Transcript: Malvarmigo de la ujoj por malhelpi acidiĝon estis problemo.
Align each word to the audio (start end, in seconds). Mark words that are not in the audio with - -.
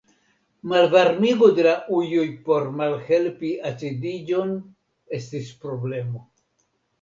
Malvarmigo 0.69 1.49
de 1.59 1.65
la 1.67 1.73
ujoj 1.97 2.23
por 2.47 2.65
malhelpi 2.79 3.51
acidiĝon 3.73 4.57
estis 5.19 5.53
problemo. 5.67 6.25